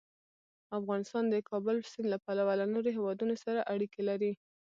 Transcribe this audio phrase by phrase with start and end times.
[0.79, 4.31] افغانستان د د کابل سیند له پلوه له نورو هېوادونو سره اړیکې لري.